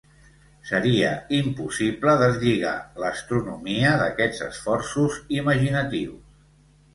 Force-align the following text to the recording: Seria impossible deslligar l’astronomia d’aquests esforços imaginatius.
Seria 0.67 1.09
impossible 1.39 2.15
deslligar 2.21 2.71
l’astronomia 3.03 3.93
d’aquests 4.05 4.43
esforços 4.47 5.21
imaginatius. 5.43 6.19